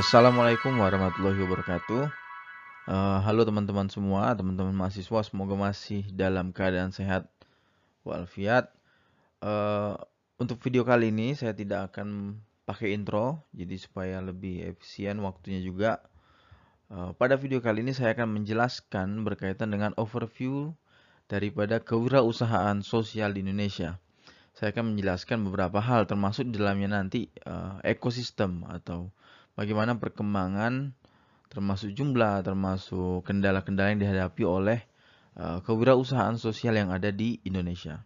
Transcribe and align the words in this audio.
Assalamualaikum 0.00 0.80
warahmatullahi 0.80 1.44
wabarakatuh. 1.44 2.08
Uh, 2.88 3.18
halo 3.20 3.44
teman-teman 3.44 3.84
semua, 3.92 4.32
teman-teman 4.32 4.72
mahasiswa, 4.72 5.20
semoga 5.20 5.52
masih 5.52 6.08
dalam 6.16 6.56
keadaan 6.56 6.88
sehat 6.88 7.28
walafiat. 8.00 8.72
Uh, 9.44 10.00
untuk 10.40 10.56
video 10.64 10.88
kali 10.88 11.12
ini 11.12 11.36
saya 11.36 11.52
tidak 11.52 11.92
akan 11.92 12.40
pakai 12.64 12.96
intro, 12.96 13.44
jadi 13.52 13.76
supaya 13.76 14.24
lebih 14.24 14.72
efisien 14.72 15.20
waktunya 15.20 15.60
juga. 15.60 16.00
Uh, 16.88 17.12
pada 17.20 17.36
video 17.36 17.60
kali 17.60 17.84
ini 17.84 17.92
saya 17.92 18.16
akan 18.16 18.40
menjelaskan 18.40 19.20
berkaitan 19.20 19.68
dengan 19.68 19.92
overview 20.00 20.72
daripada 21.28 21.76
kewirausahaan 21.76 22.80
sosial 22.80 23.36
di 23.36 23.44
Indonesia 23.44 24.00
saya 24.50 24.74
akan 24.76 24.92
menjelaskan 24.92 25.46
beberapa 25.46 25.78
hal 25.78 26.04
termasuk 26.10 26.50
di 26.50 26.58
dalamnya 26.58 27.00
nanti 27.00 27.30
uh, 27.46 27.78
ekosistem 27.86 28.66
atau 28.66 29.08
bagaimana 29.60 30.00
perkembangan 30.00 30.96
termasuk 31.52 31.92
jumlah, 31.92 32.40
termasuk 32.40 33.28
kendala-kendala 33.28 33.92
yang 33.92 34.00
dihadapi 34.00 34.42
oleh 34.48 34.80
uh, 35.36 35.60
kewirausahaan 35.60 36.40
sosial 36.40 36.80
yang 36.80 36.88
ada 36.88 37.12
di 37.12 37.36
Indonesia. 37.44 38.00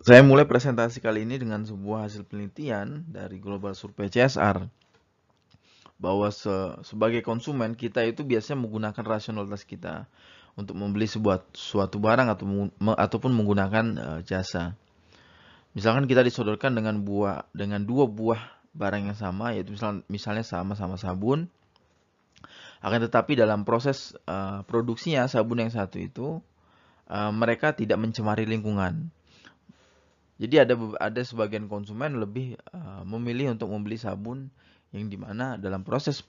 Saya 0.00 0.20
mulai 0.24 0.44
presentasi 0.44 1.00
kali 1.00 1.24
ini 1.24 1.40
dengan 1.40 1.64
sebuah 1.64 2.08
hasil 2.08 2.28
penelitian 2.28 3.04
dari 3.08 3.40
Global 3.40 3.72
Survey 3.76 4.12
CSR 4.12 4.68
bahwa 6.00 6.32
se 6.32 6.52
sebagai 6.88 7.20
konsumen 7.20 7.76
kita 7.76 8.00
itu 8.08 8.24
biasanya 8.24 8.64
menggunakan 8.64 9.04
rasionalitas 9.04 9.68
kita 9.68 10.08
untuk 10.56 10.72
membeli 10.72 11.04
sebuah 11.04 11.52
suatu 11.52 12.00
barang 12.00 12.32
atau 12.32 12.44
ataupun 12.96 13.32
menggunakan 13.32 13.84
uh, 14.00 14.20
jasa. 14.24 14.76
Misalkan 15.70 16.10
kita 16.10 16.26
disodorkan 16.26 16.74
dengan 16.74 17.06
buah 17.06 17.46
dengan 17.54 17.86
dua 17.86 18.10
buah 18.10 18.42
barang 18.74 19.10
yang 19.10 19.18
sama 19.18 19.54
yaitu 19.54 19.74
misal, 19.74 20.02
misalnya 20.06 20.46
sama-sama 20.46 20.98
sabun 20.98 21.50
akan 22.80 22.98
tetapi 23.06 23.36
dalam 23.36 23.68
proses 23.68 24.16
uh, 24.24 24.64
produksinya 24.64 25.28
sabun 25.28 25.62
yang 25.62 25.72
satu 25.72 26.00
itu 26.00 26.40
uh, 27.12 27.32
mereka 27.34 27.76
tidak 27.76 28.00
mencemari 28.00 28.48
lingkungan. 28.48 29.12
Jadi 30.40 30.56
ada 30.56 30.74
ada 30.96 31.20
sebagian 31.20 31.68
konsumen 31.68 32.16
lebih 32.16 32.56
uh, 32.72 33.04
memilih 33.04 33.52
untuk 33.52 33.68
membeli 33.68 34.00
sabun 34.00 34.48
yang 34.90 35.12
di 35.12 35.20
mana 35.20 35.60
dalam 35.60 35.84
proses 35.84 36.24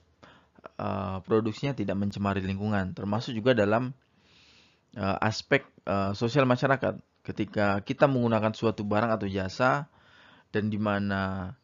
uh, 0.76 1.24
produksinya 1.24 1.72
tidak 1.72 1.96
mencemari 1.96 2.44
lingkungan, 2.44 2.92
termasuk 2.92 3.32
juga 3.32 3.56
dalam 3.56 3.96
uh, 5.00 5.16
aspek 5.24 5.64
uh, 5.88 6.12
sosial 6.12 6.44
masyarakat. 6.44 7.00
Ketika 7.22 7.78
kita 7.86 8.10
menggunakan 8.10 8.50
suatu 8.50 8.82
barang 8.82 9.14
atau 9.14 9.30
jasa 9.30 9.86
dan 10.50 10.68
di 10.68 10.76
mana 10.76 11.54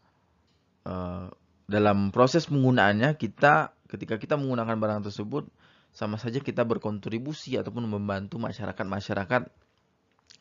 uh, 0.86 1.26
dalam 1.68 2.14
proses 2.14 2.48
penggunaannya 2.48 3.18
kita 3.20 3.74
ketika 3.90 4.16
kita 4.16 4.38
menggunakan 4.40 4.78
barang 4.78 5.00
tersebut 5.10 5.50
sama 5.92 6.16
saja 6.16 6.38
kita 6.38 6.62
berkontribusi 6.62 7.58
ataupun 7.58 7.90
membantu 7.90 8.38
masyarakat-masyarakat 8.38 9.50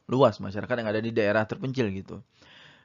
luas, 0.07 0.39
masyarakat 0.39 0.75
yang 0.79 0.89
ada 0.89 1.01
di 1.03 1.11
daerah 1.11 1.43
terpencil 1.43 1.91
gitu. 1.91 2.23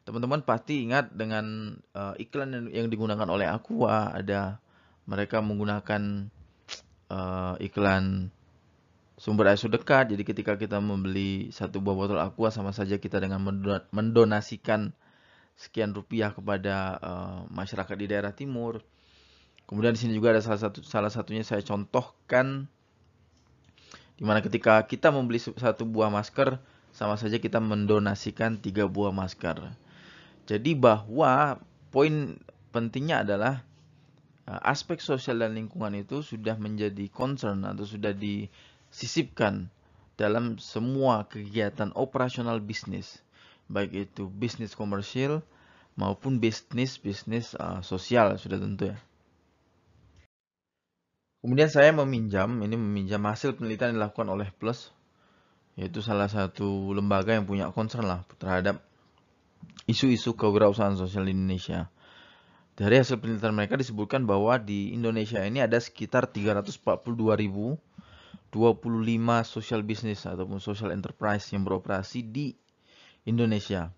Teman-teman 0.03 0.43
pasti 0.43 0.83
ingat 0.83 1.15
dengan 1.15 1.79
uh, 1.95 2.15
iklan 2.19 2.51
yang, 2.51 2.67
yang 2.83 2.87
digunakan 2.91 3.29
oleh 3.31 3.47
Aqua, 3.47 4.11
ada 4.11 4.59
mereka 5.07 5.39
menggunakan 5.39 6.27
uh, 7.11 7.55
iklan 7.63 8.35
sumber 9.23 9.55
air 9.55 9.71
dekat. 9.71 10.11
Jadi 10.11 10.27
ketika 10.27 10.59
kita 10.59 10.83
membeli 10.83 11.55
satu 11.55 11.79
buah 11.79 11.95
botol 11.95 12.19
aqua 12.19 12.51
sama 12.51 12.75
saja 12.75 12.99
kita 12.99 13.23
dengan 13.23 13.39
mendonasikan 13.95 14.91
sekian 15.55 15.95
rupiah 15.95 16.35
kepada 16.35 16.99
uh, 16.99 17.39
masyarakat 17.55 17.95
di 17.95 18.11
daerah 18.11 18.35
timur. 18.35 18.83
Kemudian 19.71 19.95
di 19.95 20.03
sini 20.03 20.19
juga 20.19 20.35
ada 20.35 20.43
salah 20.43 20.59
satu 20.59 20.83
salah 20.83 21.13
satunya 21.15 21.47
saya 21.47 21.63
contohkan 21.63 22.67
di 24.19 24.27
mana 24.27 24.43
ketika 24.43 24.83
kita 24.91 25.15
membeli 25.15 25.39
satu 25.39 25.87
buah 25.87 26.11
masker 26.11 26.59
sama 26.91 27.15
saja 27.15 27.39
kita 27.39 27.63
mendonasikan 27.63 28.59
tiga 28.59 28.91
buah 28.91 29.15
masker. 29.15 29.71
Jadi 30.51 30.75
bahwa 30.75 31.63
poin 31.95 32.43
pentingnya 32.75 33.23
adalah 33.23 33.63
uh, 34.51 34.61
aspek 34.67 34.99
sosial 34.99 35.39
dan 35.47 35.55
lingkungan 35.55 35.95
itu 35.95 36.27
sudah 36.27 36.59
menjadi 36.59 37.07
concern 37.07 37.63
atau 37.63 37.87
sudah 37.87 38.11
di 38.11 38.51
sisipkan 38.93 39.73
dalam 40.21 40.61
semua 40.61 41.25
kegiatan 41.27 41.91
operasional 41.97 42.61
bisnis, 42.61 43.25
baik 43.67 44.13
itu 44.13 44.29
bisnis 44.29 44.77
komersil 44.77 45.41
maupun 45.97 46.39
bisnis 46.39 47.01
bisnis 47.01 47.57
uh, 47.57 47.81
sosial 47.81 48.37
sudah 48.37 48.61
tentu 48.61 48.93
ya. 48.93 48.99
Kemudian 51.43 51.67
saya 51.67 51.91
meminjam, 51.91 52.55
ini 52.63 52.79
meminjam 52.79 53.19
hasil 53.27 53.59
penelitian 53.59 53.97
yang 53.97 54.07
dilakukan 54.07 54.31
oleh 54.31 54.47
Plus, 54.55 54.95
yaitu 55.75 55.99
salah 55.99 56.31
satu 56.31 56.95
lembaga 56.95 57.35
yang 57.35 57.51
punya 57.51 57.75
concern 57.75 58.07
lah 58.07 58.23
terhadap 58.39 58.79
isu-isu 59.91 60.39
kewirausahaan 60.39 60.95
sosial 60.95 61.27
di 61.27 61.35
Indonesia. 61.35 61.91
Dari 62.79 62.95
hasil 62.95 63.19
penelitian 63.19 63.59
mereka 63.59 63.75
disebutkan 63.75 64.23
bahwa 64.23 64.55
di 64.57 64.95
Indonesia 64.95 65.43
ini 65.43 65.59
ada 65.61 65.83
sekitar 65.83 66.31
342 66.31 66.79
ribu 67.35 67.75
25 68.53 69.09
social 69.49 69.81
business 69.81 70.29
ataupun 70.29 70.61
social 70.61 70.93
enterprise 70.93 71.49
yang 71.57 71.65
beroperasi 71.65 72.21
di 72.21 72.53
Indonesia. 73.25 73.89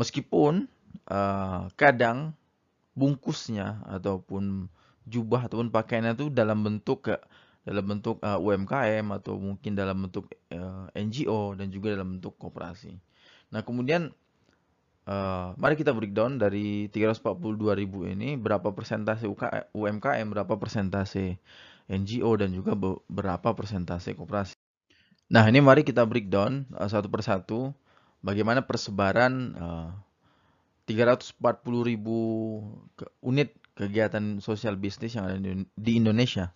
Meskipun 0.00 0.64
uh, 1.12 1.68
kadang 1.76 2.32
bungkusnya 2.96 3.84
ataupun 3.84 4.72
jubah 5.04 5.50
ataupun 5.50 5.68
pakaiannya 5.68 6.16
itu 6.16 6.32
dalam 6.32 6.64
bentuk 6.64 7.12
dalam 7.62 7.84
bentuk 7.86 8.18
uh, 8.24 8.40
UMKM 8.40 9.06
atau 9.22 9.38
mungkin 9.38 9.76
dalam 9.76 10.08
bentuk 10.08 10.32
uh, 10.50 10.90
NGO 10.96 11.54
dan 11.54 11.70
juga 11.70 11.94
dalam 11.94 12.18
bentuk 12.18 12.34
koperasi. 12.40 12.96
Nah, 13.54 13.62
kemudian 13.62 14.10
uh, 15.06 15.54
mari 15.54 15.78
kita 15.78 15.94
breakdown 15.94 16.42
dari 16.42 16.90
342.000 16.90 18.14
ini 18.18 18.34
berapa 18.34 18.74
persentase 18.74 19.30
UMKM, 19.76 20.26
berapa 20.32 20.54
persentase 20.58 21.38
NGO 21.90 22.38
dan 22.38 22.54
juga 22.54 22.76
beberapa 22.78 23.54
persentase 23.56 24.14
koperasi. 24.14 24.54
Nah, 25.32 25.48
ini 25.48 25.64
mari 25.64 25.80
kita 25.82 26.04
breakdown 26.04 26.68
uh, 26.76 26.86
satu 26.86 27.08
persatu 27.08 27.72
bagaimana 28.20 28.62
persebaran 28.62 29.56
uh, 29.56 29.90
340 30.84 31.40
ribu 31.88 32.18
ke 32.98 33.06
unit 33.24 33.54
kegiatan 33.72 34.42
sosial 34.44 34.76
bisnis 34.76 35.16
yang 35.16 35.24
ada 35.30 35.38
di 35.56 35.92
Indonesia. 35.96 36.52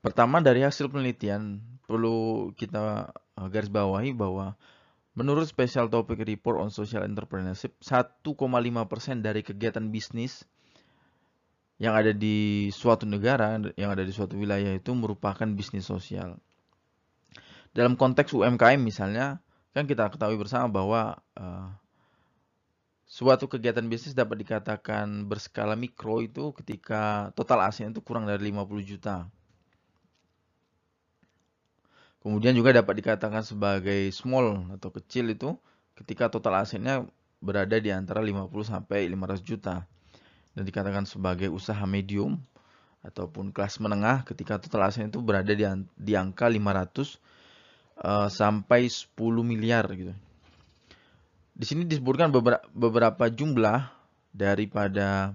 Pertama 0.00 0.40
dari 0.40 0.64
hasil 0.64 0.88
penelitian 0.88 1.60
perlu 1.84 2.50
kita 2.56 3.10
uh, 3.10 3.48
garis 3.50 3.68
bawahi 3.68 4.14
bahwa 4.14 4.54
menurut 5.18 5.44
Special 5.44 5.90
Topic 5.90 6.22
Report 6.22 6.62
on 6.62 6.70
Social 6.70 7.02
Entrepreneurship 7.04 7.76
1,5% 7.82 8.22
dari 9.20 9.42
kegiatan 9.42 9.90
bisnis 9.90 10.46
yang 11.80 11.96
ada 11.96 12.12
di 12.12 12.68
suatu 12.68 13.08
negara, 13.08 13.56
yang 13.80 13.96
ada 13.96 14.04
di 14.04 14.12
suatu 14.12 14.36
wilayah 14.36 14.76
itu 14.76 14.92
merupakan 14.92 15.48
bisnis 15.48 15.88
sosial. 15.88 16.36
Dalam 17.72 17.96
konteks 17.96 18.36
UMKM 18.36 18.76
misalnya, 18.76 19.40
kan 19.72 19.88
kita 19.88 20.12
ketahui 20.12 20.36
bersama 20.36 20.68
bahwa 20.68 21.24
uh, 21.40 21.72
suatu 23.08 23.48
kegiatan 23.48 23.88
bisnis 23.88 24.12
dapat 24.12 24.44
dikatakan 24.44 25.24
berskala 25.24 25.72
mikro 25.72 26.20
itu 26.20 26.52
ketika 26.52 27.32
total 27.32 27.64
asetnya 27.64 27.96
itu 27.96 28.04
kurang 28.04 28.28
dari 28.28 28.52
50 28.52 28.84
juta. 28.84 29.32
Kemudian 32.20 32.52
juga 32.52 32.76
dapat 32.76 33.00
dikatakan 33.00 33.40
sebagai 33.40 34.12
small 34.12 34.68
atau 34.76 34.92
kecil 34.92 35.32
itu 35.32 35.56
ketika 35.96 36.28
total 36.28 36.60
asetnya 36.60 37.08
berada 37.40 37.80
di 37.80 37.88
antara 37.88 38.20
50 38.20 38.52
sampai 38.68 39.08
500 39.08 39.40
juta 39.40 39.88
dan 40.54 40.62
dikatakan 40.66 41.06
sebagai 41.06 41.48
usaha 41.50 41.80
medium 41.86 42.38
ataupun 43.00 43.54
kelas 43.54 43.80
menengah 43.80 44.28
ketika 44.28 44.60
total 44.60 44.92
aset 44.92 45.08
itu 45.08 45.22
berada 45.24 45.52
di, 45.56 45.64
di 45.96 46.12
angka 46.12 46.50
500 46.50 46.60
uh, 46.60 47.06
eh, 47.06 48.28
sampai 48.28 48.90
10 48.90 49.16
miliar 49.40 49.88
gitu. 49.96 50.12
Di 51.56 51.64
sini 51.68 51.84
disebutkan 51.84 52.32
beberapa, 52.32 52.64
beberapa 52.72 53.28
jumlah 53.28 53.88
daripada 54.32 55.32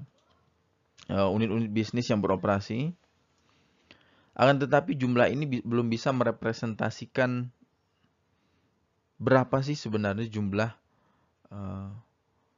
eh, 1.09 1.27
unit-unit 1.29 1.69
uh, 1.69 1.73
bisnis 1.73 2.09
yang 2.09 2.21
beroperasi. 2.21 2.93
Akan 4.35 4.59
tetapi 4.59 4.99
jumlah 4.99 5.31
ini 5.31 5.47
bi 5.47 5.57
belum 5.63 5.87
bisa 5.87 6.11
merepresentasikan 6.11 7.47
berapa 9.15 9.63
sih 9.63 9.79
sebenarnya 9.79 10.27
jumlah 10.27 10.75
uh, 11.55 11.87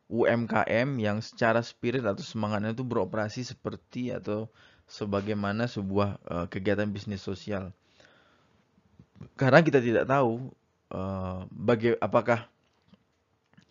UMKM 0.08 1.00
yang 1.04 1.20
secara 1.20 1.60
spirit 1.60 2.04
atau 2.08 2.24
semangatnya 2.24 2.72
itu 2.72 2.88
beroperasi 2.88 3.44
seperti 3.44 4.16
atau 4.16 4.48
sebagaimana 4.88 5.68
sebuah 5.68 6.10
uh, 6.24 6.46
kegiatan 6.48 6.88
bisnis 6.88 7.20
sosial. 7.20 7.76
Karena 9.36 9.60
kita 9.60 9.84
tidak 9.84 10.08
tahu 10.08 10.48
uh, 10.96 11.44
apakah 12.00 12.48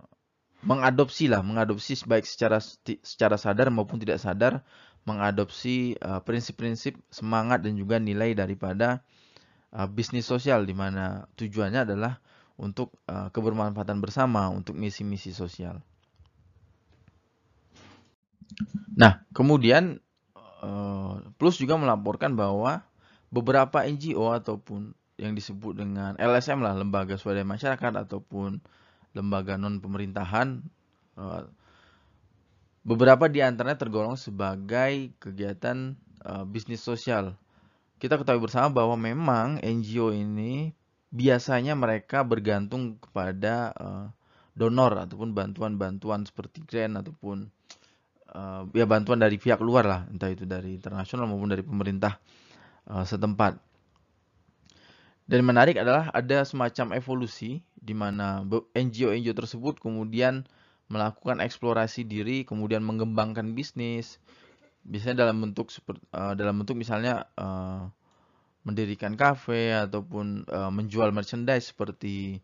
mengadopsi 0.64 1.28
lah, 1.28 1.44
mengadopsi 1.44 1.98
baik 2.08 2.24
secara 2.24 2.62
secara 3.04 3.36
sadar 3.36 3.68
maupun 3.68 4.00
tidak 4.00 4.16
sadar, 4.16 4.64
mengadopsi 5.04 6.00
prinsip-prinsip 6.24 6.96
uh, 6.96 7.04
semangat 7.12 7.60
dan 7.60 7.76
juga 7.76 8.00
nilai 8.00 8.32
daripada 8.32 9.04
uh, 9.76 9.84
bisnis 9.84 10.24
sosial 10.24 10.64
di 10.64 10.72
mana 10.72 11.28
tujuannya 11.36 11.84
adalah 11.84 12.16
untuk 12.56 12.96
uh, 13.10 13.28
kebermanfaatan 13.28 14.00
bersama, 14.00 14.48
untuk 14.48 14.78
misi-misi 14.78 15.34
sosial. 15.34 15.82
Nah, 18.94 19.26
kemudian 19.34 19.98
uh, 20.62 21.18
Plus 21.34 21.58
juga 21.58 21.74
melaporkan 21.74 22.38
bahwa 22.38 22.86
beberapa 23.34 23.82
NGO 23.82 24.30
ataupun 24.30 24.94
yang 25.14 25.38
disebut 25.38 25.78
dengan 25.78 26.19
LSM 26.19 26.58
lah, 26.58 26.75
lembaga 26.75 27.14
swadaya 27.14 27.46
masyarakat 27.46 27.93
ataupun 28.06 28.58
lembaga 29.14 29.55
non 29.55 29.78
pemerintahan, 29.78 30.58
uh, 31.14 31.46
beberapa 32.82 33.31
di 33.31 33.38
antaranya 33.38 33.78
tergolong 33.78 34.19
sebagai 34.19 35.14
kegiatan 35.22 35.94
uh, 36.26 36.43
bisnis 36.43 36.82
sosial. 36.82 37.38
Kita 38.02 38.19
ketahui 38.19 38.43
bersama 38.43 38.75
bahwa 38.75 38.99
memang 38.99 39.62
NGO 39.62 40.11
ini 40.11 40.75
biasanya 41.14 41.78
mereka 41.78 42.26
bergantung 42.26 42.99
kepada 42.99 43.70
uh, 43.78 44.06
donor 44.58 44.99
ataupun 44.99 45.31
bantuan-bantuan 45.31 46.26
seperti 46.26 46.62
grant 46.67 46.99
ataupun 46.99 47.50
ya 48.75 48.82
bantuan 48.82 49.22
dari 49.22 49.38
pihak 49.38 49.62
luar 49.62 49.87
lah, 49.87 50.00
entah 50.10 50.26
itu 50.26 50.43
dari 50.43 50.75
internasional 50.75 51.31
maupun 51.31 51.55
dari 51.55 51.62
pemerintah 51.62 52.19
setempat. 52.82 53.73
Dan 55.24 55.40
menarik 55.48 55.80
adalah 55.80 56.12
ada 56.12 56.44
semacam 56.44 57.00
evolusi 57.00 57.64
di 57.80 57.96
mana 57.96 58.44
NGO-NGO 58.76 59.32
tersebut 59.32 59.80
kemudian 59.80 60.44
melakukan 60.92 61.40
eksplorasi 61.40 62.04
diri, 62.04 62.44
kemudian 62.44 62.84
mengembangkan 62.84 63.56
bisnis, 63.56 64.20
biasanya 64.84 65.24
dalam 65.24 65.40
bentuk 65.40 65.72
uh, 66.12 66.36
dalam 66.36 66.60
bentuk 66.60 66.76
misalnya 66.76 67.24
uh, 67.40 67.88
mendirikan 68.68 69.16
kafe 69.16 69.72
ataupun 69.72 70.44
uh, 70.48 70.68
menjual 70.68 71.08
merchandise 71.12 71.72
seperti 71.72 72.40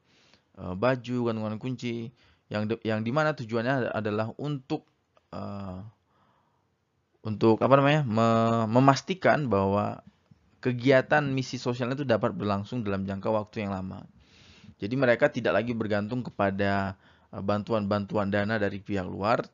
baju, 0.61 1.33
gantungan 1.33 1.57
kunci. 1.57 2.13
Yang 2.53 2.63
de, 2.69 2.75
yang 2.85 3.01
di 3.01 3.13
mana 3.15 3.33
tujuannya 3.33 3.97
adalah 3.97 4.29
untuk 4.37 4.85
untuk 7.25 7.57
apa 7.65 7.75
namanya 7.81 8.03
me, 8.05 8.29
memastikan 8.69 9.49
bahwa 9.49 10.05
kegiatan 10.61 11.25
misi 11.25 11.57
sosialnya 11.57 11.97
itu 11.97 12.07
dapat 12.07 12.37
berlangsung 12.37 12.85
dalam 12.85 13.09
jangka 13.09 13.29
waktu 13.33 13.67
yang 13.67 13.73
lama. 13.73 14.05
Jadi 14.81 14.95
mereka 14.97 15.29
tidak 15.29 15.61
lagi 15.61 15.73
bergantung 15.77 16.25
kepada 16.25 16.97
bantuan-bantuan 17.33 18.33
dana 18.33 18.57
dari 18.57 18.81
pihak 18.81 19.05
luar 19.05 19.45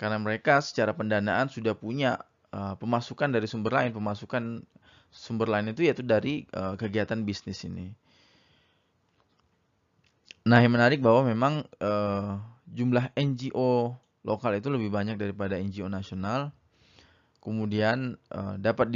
karena 0.00 0.16
mereka 0.16 0.64
secara 0.64 0.96
pendanaan 0.96 1.52
sudah 1.52 1.76
punya 1.76 2.16
uh, 2.56 2.74
pemasukan 2.80 3.28
dari 3.30 3.44
sumber 3.44 3.76
lain, 3.76 3.92
pemasukan 3.92 4.64
sumber 5.12 5.52
lain 5.52 5.76
itu 5.76 5.84
yaitu 5.84 6.00
dari 6.00 6.48
uh, 6.56 6.74
kegiatan 6.80 7.20
bisnis 7.22 7.62
ini. 7.68 7.92
Nah, 10.48 10.64
yang 10.64 10.72
menarik 10.72 11.04
bahwa 11.04 11.28
memang 11.28 11.68
uh, 11.84 12.40
jumlah 12.72 13.12
NGO 13.12 13.92
lokal 14.24 14.56
itu 14.56 14.72
lebih 14.72 14.88
banyak 14.88 15.20
daripada 15.20 15.60
NGO 15.60 15.92
nasional. 15.92 16.50
Kemudian 17.44 18.16
uh, 18.32 18.56
dapat 18.56 18.88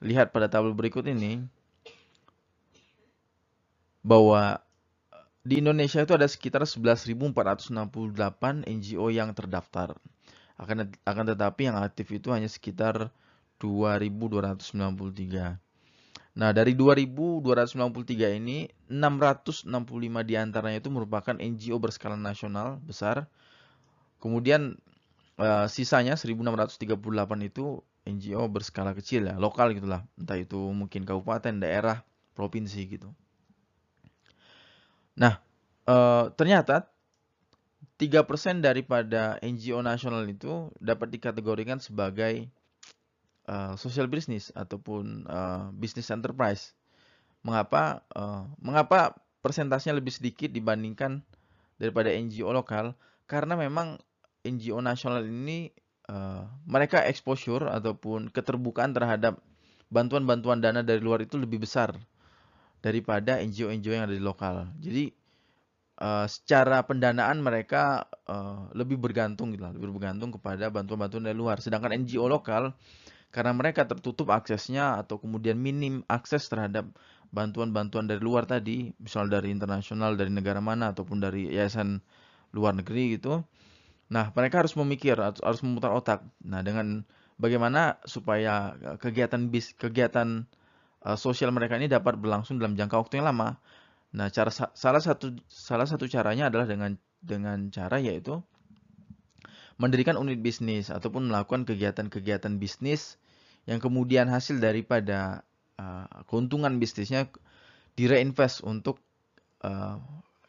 dilihat 0.00 0.32
pada 0.32 0.48
tabel 0.50 0.74
berikut 0.76 1.06
ini 1.08 1.42
bahwa 4.06 4.60
di 5.46 5.62
Indonesia 5.62 6.02
itu 6.02 6.14
ada 6.14 6.26
sekitar 6.26 6.66
11.468 6.66 7.70
NGO 8.66 9.06
yang 9.14 9.30
terdaftar. 9.30 9.94
Akan 10.58 10.90
akan 11.06 11.24
tetapi 11.30 11.70
yang 11.70 11.78
aktif 11.78 12.10
itu 12.10 12.34
hanya 12.34 12.50
sekitar 12.50 13.14
2293. 13.62 15.62
Nah, 16.36 16.52
dari 16.52 16.76
2293 16.76 18.36
ini 18.36 18.68
665 18.92 19.72
di 20.28 20.34
antaranya 20.36 20.84
itu 20.84 20.92
merupakan 20.92 21.32
NGO 21.32 21.80
berskala 21.80 22.18
nasional 22.18 22.76
besar. 22.84 23.24
Kemudian 24.20 24.76
uh, 25.40 25.64
sisanya 25.70 26.18
1638 26.18 27.48
itu 27.48 27.80
NGO 28.06 28.46
berskala 28.46 28.94
kecil 28.94 29.26
ya, 29.26 29.34
lokal 29.36 29.74
gitulah. 29.74 30.06
Entah 30.14 30.38
itu 30.38 30.56
mungkin 30.70 31.02
kabupaten, 31.02 31.58
daerah, 31.58 32.06
provinsi 32.38 32.80
gitu. 32.86 33.10
Nah, 35.18 35.42
uh, 35.90 36.30
ternyata 36.38 36.86
3% 37.96 38.60
daripada 38.60 39.40
NGO 39.40 39.80
nasional 39.80 40.22
itu 40.28 40.68
dapat 40.78 41.08
dikategorikan 41.10 41.80
sebagai 41.80 42.46
uh, 43.48 43.74
social 43.80 44.06
business 44.06 44.52
ataupun 44.52 45.24
uh, 45.26 45.72
business 45.72 46.12
enterprise. 46.12 46.76
Mengapa 47.40 48.04
uh, 48.12 48.44
mengapa 48.60 49.16
persentasenya 49.40 49.96
lebih 49.96 50.12
sedikit 50.12 50.52
dibandingkan 50.52 51.24
daripada 51.80 52.12
NGO 52.12 52.52
lokal? 52.52 52.92
Karena 53.24 53.56
memang 53.56 53.96
NGO 54.44 54.78
nasional 54.84 55.24
ini 55.24 55.72
uh, 56.10 56.46
mereka 56.66 57.02
exposure 57.06 57.66
ataupun 57.70 58.30
keterbukaan 58.30 58.94
terhadap 58.94 59.38
bantuan-bantuan 59.90 60.58
dana 60.58 60.82
dari 60.82 60.98
luar 60.98 61.22
itu 61.22 61.38
lebih 61.38 61.62
besar 61.62 61.94
daripada 62.82 63.38
NGO-NGO 63.42 63.92
yang 63.94 64.06
ada 64.06 64.16
di 64.16 64.22
lokal. 64.22 64.70
Jadi 64.82 65.10
uh, 66.02 66.26
secara 66.26 66.82
pendanaan 66.84 67.40
mereka 67.40 68.06
uh, 68.26 68.68
lebih 68.74 68.98
bergantung 69.00 69.54
gitu 69.54 69.64
lebih 69.66 69.94
bergantung 69.96 70.34
kepada 70.34 70.68
bantuan-bantuan 70.70 71.26
dari 71.26 71.36
luar. 71.38 71.62
Sedangkan 71.62 71.94
NGO 71.94 72.26
lokal 72.26 72.74
karena 73.34 73.52
mereka 73.52 73.84
tertutup 73.84 74.32
aksesnya 74.32 74.96
atau 75.02 75.20
kemudian 75.20 75.58
minim 75.58 76.06
akses 76.08 76.48
terhadap 76.48 76.88
bantuan-bantuan 77.34 78.06
dari 78.06 78.22
luar 78.22 78.46
tadi, 78.46 78.94
misal 79.02 79.26
dari 79.26 79.50
internasional, 79.50 80.14
dari 80.14 80.30
negara 80.30 80.62
mana 80.62 80.94
ataupun 80.94 81.20
dari 81.20 81.50
yayasan 81.52 82.00
luar 82.54 82.72
negeri 82.78 83.18
gitu. 83.18 83.42
Nah, 84.06 84.30
mereka 84.34 84.62
harus 84.62 84.74
memikir, 84.78 85.18
harus 85.18 85.60
memutar 85.66 85.90
otak. 85.90 86.22
Nah, 86.46 86.62
dengan 86.62 87.02
bagaimana 87.36 87.98
supaya 88.06 88.78
kegiatan 89.02 89.50
bis 89.50 89.74
kegiatan 89.74 90.46
uh, 91.02 91.18
sosial 91.18 91.50
mereka 91.52 91.76
ini 91.76 91.90
dapat 91.90 92.16
berlangsung 92.16 92.62
dalam 92.62 92.78
jangka 92.78 92.96
waktu 92.96 93.20
yang 93.20 93.26
lama. 93.28 93.58
Nah, 94.14 94.30
cara 94.30 94.48
salah 94.52 95.02
satu 95.02 95.34
salah 95.50 95.84
satu 95.84 96.06
caranya 96.06 96.48
adalah 96.48 96.70
dengan 96.70 96.94
dengan 97.20 97.68
cara 97.74 97.98
yaitu 97.98 98.38
mendirikan 99.76 100.16
unit 100.16 100.40
bisnis 100.40 100.88
ataupun 100.88 101.28
melakukan 101.28 101.68
kegiatan-kegiatan 101.68 102.56
bisnis 102.56 103.20
yang 103.68 103.82
kemudian 103.82 104.30
hasil 104.30 104.62
daripada 104.62 105.44
uh, 105.76 106.08
keuntungan 106.30 106.80
bisnisnya 106.80 107.28
direinvest 107.98 108.62
untuk 108.64 109.02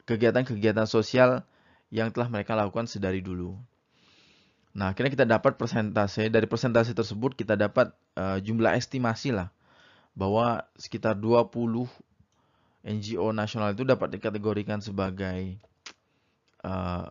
kegiatan-kegiatan 0.06 0.86
uh, 0.86 0.92
sosial 0.92 1.42
yang 1.94 2.12
telah 2.12 2.28
mereka 2.28 2.54
lakukan 2.56 2.86
sedari 2.88 3.24
dulu. 3.24 3.56
Nah, 4.78 4.94
akhirnya 4.94 5.10
kita 5.10 5.26
dapat 5.26 5.58
persentase. 5.58 6.30
Dari 6.30 6.46
persentase 6.46 6.94
tersebut 6.94 7.34
kita 7.34 7.58
dapat 7.58 7.90
uh, 8.14 8.38
jumlah 8.38 8.78
estimasi 8.78 9.34
lah 9.34 9.50
bahwa 10.14 10.66
sekitar 10.78 11.18
20 11.18 11.50
NGO 12.88 13.28
nasional 13.34 13.74
itu 13.74 13.84
dapat 13.86 14.18
dikategorikan 14.18 14.82
sebagai 14.82 15.58
uh, 16.62 17.10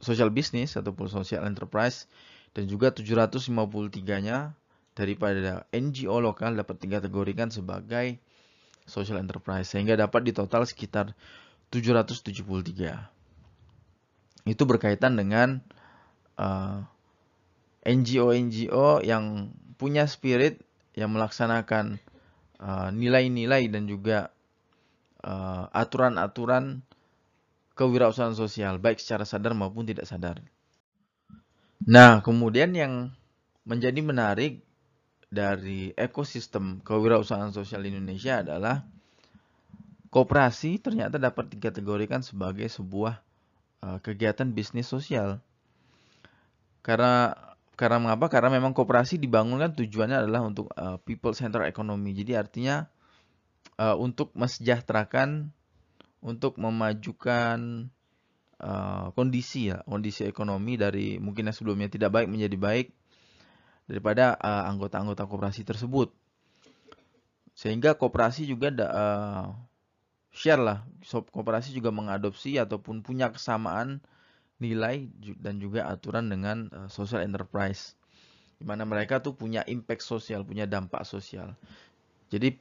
social 0.00 0.30
business 0.32 0.74
ataupun 0.74 1.06
social 1.06 1.46
enterprise 1.46 2.08
dan 2.56 2.66
juga 2.66 2.90
753-nya 2.90 4.56
daripada 4.98 5.64
NGO 5.70 6.18
lokal 6.18 6.58
dapat 6.58 6.76
dikategorikan 6.82 7.54
sebagai 7.54 8.18
social 8.90 9.22
enterprise 9.22 9.70
sehingga 9.70 9.94
dapat 9.94 10.26
di 10.26 10.32
total 10.34 10.66
sekitar 10.66 11.14
773. 11.70 13.19
Itu 14.44 14.64
berkaitan 14.64 15.16
dengan 15.16 15.60
uh, 16.40 16.84
eh, 17.84 17.94
NGO-NGO 17.96 19.04
yang 19.04 19.54
punya 19.80 20.04
spirit 20.04 20.60
yang 20.92 21.16
melaksanakan 21.16 21.96
eh, 22.60 22.88
nilai-nilai 22.92 23.64
uh, 23.66 23.70
dan 23.72 23.82
juga 23.88 24.18
eh, 25.24 25.64
aturan-aturan 25.72 26.64
uh, 26.80 26.90
kewirausahaan 27.80 28.36
sosial 28.36 28.76
baik 28.76 29.00
secara 29.00 29.24
sadar 29.24 29.56
maupun 29.56 29.88
tidak 29.88 30.04
sadar. 30.04 30.44
Nah, 31.88 32.20
kemudian 32.20 32.76
yang 32.76 33.16
menjadi 33.64 34.04
menarik 34.04 34.60
dari 35.32 35.96
ekosistem 35.96 36.84
kewirausahaan 36.84 37.56
sosial 37.56 37.88
Indonesia 37.88 38.44
adalah 38.44 38.84
koperasi 40.12 40.76
ternyata 40.82 41.16
dapat 41.16 41.48
dikategorikan 41.56 42.20
sebagai 42.20 42.68
sebuah 42.68 43.16
uh, 43.16 43.29
kegiatan 43.80 44.52
bisnis 44.52 44.88
sosial. 44.88 45.40
Karena 46.80 47.32
karena 47.80 47.96
mengapa? 47.96 48.28
Karena 48.28 48.52
memang 48.52 48.76
koperasi 48.76 49.16
dibangunkan 49.16 49.72
tujuannya 49.72 50.28
adalah 50.28 50.44
untuk 50.44 50.68
uh, 50.76 51.00
people 51.00 51.32
center 51.32 51.64
economy. 51.64 52.12
Jadi 52.12 52.36
artinya 52.36 52.84
uh, 53.80 53.96
untuk 53.96 54.36
mesejahterakan, 54.36 55.48
untuk 56.20 56.60
memajukan 56.60 57.88
uh, 58.60 59.08
kondisi 59.16 59.72
ya, 59.72 59.80
kondisi 59.88 60.28
ekonomi 60.28 60.76
dari 60.76 61.16
mungkin 61.16 61.48
yang 61.48 61.56
sebelumnya 61.56 61.88
tidak 61.88 62.12
baik 62.12 62.28
menjadi 62.28 62.56
baik 62.60 62.86
daripada 63.88 64.36
anggota-anggota 64.44 65.24
uh, 65.24 65.28
koperasi 65.32 65.64
tersebut. 65.64 66.12
Sehingga 67.56 67.96
koperasi 67.96 68.44
juga 68.44 68.68
da, 68.68 68.86
uh, 68.92 69.46
share 70.30 70.62
lah, 70.62 70.86
koperasi 71.34 71.74
juga 71.74 71.90
mengadopsi 71.90 72.54
ataupun 72.56 73.02
punya 73.02 73.34
kesamaan 73.34 73.98
nilai 74.62 75.08
dan 75.40 75.58
juga 75.58 75.88
aturan 75.88 76.30
dengan 76.30 76.70
uh, 76.70 76.88
social 76.92 77.24
enterprise 77.24 77.98
di 78.60 78.68
mana 78.68 78.84
mereka 78.84 79.24
tuh 79.24 79.32
punya 79.32 79.64
impact 79.64 80.04
sosial, 80.04 80.44
punya 80.44 80.68
dampak 80.68 81.08
sosial. 81.08 81.56
Jadi 82.28 82.60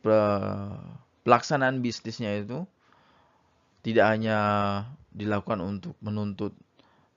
pelaksanaan 1.28 1.84
bisnisnya 1.84 2.40
itu 2.40 2.64
tidak 3.84 4.08
hanya 4.08 4.38
dilakukan 5.12 5.60
untuk 5.60 6.00
menuntut 6.00 6.56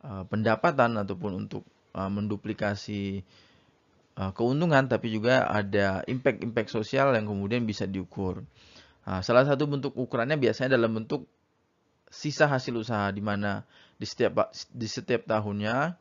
uh, 0.02 0.26
pendapatan 0.26 0.98
ataupun 0.98 1.46
untuk 1.46 1.62
uh, 1.94 2.10
menduplikasi 2.10 3.22
keuntungan, 4.12 4.84
tapi 4.92 5.08
juga 5.08 5.48
ada 5.48 6.04
impact-impact 6.04 6.68
sosial 6.68 7.16
yang 7.16 7.24
kemudian 7.24 7.64
bisa 7.64 7.88
diukur. 7.88 8.44
Nah, 9.02 9.20
salah 9.20 9.42
satu 9.42 9.66
bentuk 9.66 9.92
ukurannya 9.98 10.38
biasanya 10.38 10.78
dalam 10.78 10.94
bentuk 10.94 11.26
sisa 12.12 12.46
hasil 12.46 12.76
usaha 12.76 13.08
di 13.10 13.24
mana 13.24 13.66
di 13.96 14.06
setiap 14.06 14.52
di 14.70 14.86
setiap 14.86 15.24
tahunnya 15.26 15.96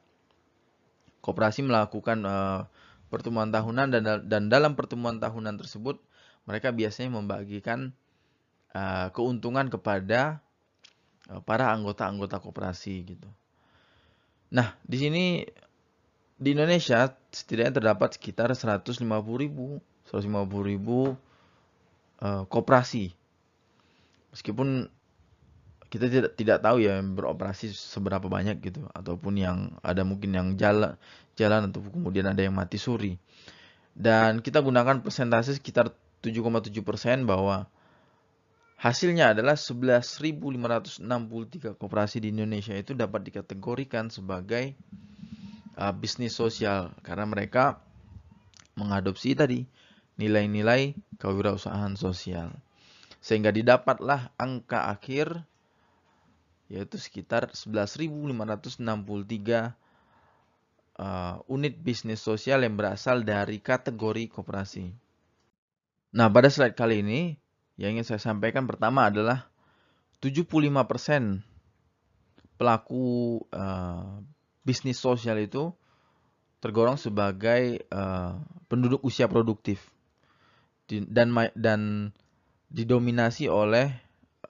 koperasi 1.24 1.65
melakukan 1.65 2.20
uh, 2.27 2.67
pertemuan 3.08 3.50
tahunan 3.50 3.88
dan 3.89 4.03
dan 4.27 4.43
dalam 4.51 4.75
pertemuan 4.75 5.17
tahunan 5.17 5.55
tersebut 5.55 5.98
mereka 6.46 6.75
biasanya 6.75 7.15
membagikan 7.15 7.96
uh, 8.75 9.08
keuntungan 9.15 9.72
kepada 9.72 10.43
uh, 11.31 11.41
para 11.41 11.72
anggota-anggota 11.72 12.43
koperasi 12.43 13.17
gitu. 13.17 13.29
Nah, 14.51 14.75
di 14.84 14.98
sini 15.00 15.24
di 16.41 16.50
Indonesia 16.51 17.08
setidaknya 17.31 17.79
terdapat 17.79 18.17
sekitar 18.17 18.51
150 18.51 19.00
ribu 19.39 19.79
150 20.10 20.27
ribu 20.67 21.15
uh, 22.22 22.46
koperasi. 22.48 23.12
Meskipun 24.32 24.88
kita 25.92 26.08
tidak 26.08 26.32
tidak 26.40 26.63
tahu 26.63 26.80
ya 26.80 27.04
yang 27.04 27.20
beroperasi 27.20 27.75
seberapa 27.75 28.32
banyak 28.32 28.63
gitu 28.63 28.88
ataupun 28.96 29.36
yang 29.36 29.75
ada 29.84 30.08
mungkin 30.08 30.32
yang 30.32 30.48
jalan 30.56 30.96
jalan 31.36 31.68
atau 31.68 31.84
kemudian 31.84 32.32
ada 32.32 32.40
yang 32.40 32.56
mati 32.56 32.80
suri 32.80 33.20
dan 33.92 34.40
kita 34.40 34.63
gunakan 34.63 35.04
persentase 35.04 35.60
sekitar 35.60 35.92
7,7 36.24 36.72
persen 36.80 37.28
bahwa 37.28 37.68
hasilnya 38.80 39.36
adalah 39.36 39.60
11.563 39.60 41.75
koperasi 41.75 42.24
di 42.24 42.32
Indonesia 42.32 42.72
itu 42.72 42.96
dapat 42.96 43.28
dikategorikan 43.28 44.08
sebagai 44.08 44.80
uh, 45.75 45.92
bisnis 45.92 46.32
sosial 46.32 46.96
karena 47.04 47.28
mereka 47.28 47.84
mengadopsi 48.80 49.36
tadi 49.36 49.68
nilai-nilai 50.20 50.98
kewirausahaan 51.22 51.96
sosial 51.96 52.51
sehingga 53.22 53.53
didapatlah 53.53 54.34
angka 54.36 54.89
akhir 54.89 55.46
yaitu 56.72 56.98
sekitar 56.98 57.53
11.563 57.53 58.82
uh, 60.98 61.36
unit 61.51 61.75
bisnis 61.77 62.24
sosial 62.24 62.63
yang 62.65 62.80
berasal 62.80 63.22
dari 63.27 63.60
kategori 63.62 64.32
koperasi. 64.32 64.89
Nah, 66.15 66.27
pada 66.32 66.48
slide 66.48 66.75
kali 66.75 67.03
ini 67.03 67.36
yang 67.75 68.00
ingin 68.00 68.08
saya 68.08 68.24
sampaikan 68.24 68.65
pertama 68.65 69.12
adalah 69.12 69.51
75% 70.24 71.44
pelaku 72.56 73.41
uh, 73.51 74.22
bisnis 74.63 74.96
sosial 74.96 75.44
itu 75.44 75.75
tergolong 76.62 76.96
sebagai 76.96 77.84
uh, 77.89 78.38
penduduk 78.70 79.01
usia 79.03 79.25
produktif 79.25 79.82
dan 80.91 81.31
dan 81.55 82.12
didominasi 82.71 83.48
oleh 83.48 83.91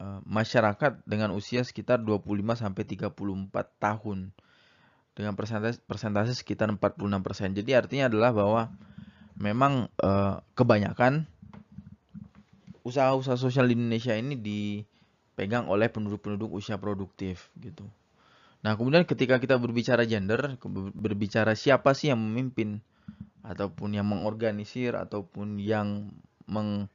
Eh, 0.02 0.20
masyarakat 0.26 1.06
dengan 1.06 1.30
usia 1.30 1.62
sekitar 1.62 2.02
25 2.02 2.58
sampai 2.58 2.84
34 2.90 3.14
tahun 3.78 4.34
dengan 5.14 5.38
persentase 5.38 5.78
persentase 5.86 6.34
sekitar 6.34 6.74
46%. 6.74 7.54
Jadi 7.54 7.78
artinya 7.78 8.10
adalah 8.10 8.34
bahwa 8.34 8.62
memang 9.38 9.94
uh, 10.02 10.42
kebanyakan 10.58 11.30
usaha-usaha 12.82 13.38
sosial 13.38 13.70
di 13.70 13.78
Indonesia 13.78 14.18
ini 14.18 14.34
dipegang 14.34 15.70
oleh 15.70 15.86
penduduk-penduduk 15.94 16.50
usia 16.50 16.82
produktif 16.82 17.54
gitu. 17.62 17.86
Nah, 18.66 18.74
kemudian 18.74 19.06
ketika 19.06 19.38
kita 19.38 19.62
berbicara 19.62 20.10
gender, 20.10 20.58
berbicara 20.98 21.54
siapa 21.54 21.94
sih 21.94 22.10
yang 22.10 22.18
memimpin 22.18 22.82
ataupun 23.46 23.94
yang 23.94 24.10
mengorganisir 24.10 24.98
ataupun 24.98 25.62
yang 25.62 26.10
meng, 26.52 26.92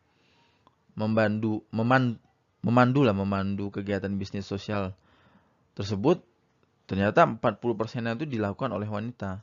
membantu 0.93 1.65
meman, 1.73 2.21
memandu 2.61 3.01
lah 3.03 3.17
memandu 3.17 3.73
kegiatan 3.73 4.13
bisnis 4.21 4.45
sosial 4.45 4.93
tersebut 5.73 6.21
ternyata 6.87 7.27
40 7.27 7.41
persennya 7.75 8.15
itu 8.15 8.29
dilakukan 8.29 8.71
oleh 8.71 8.87
wanita. 8.87 9.43